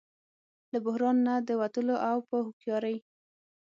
[0.71, 2.97] له بحران نه د وتلو او په هوښیارۍ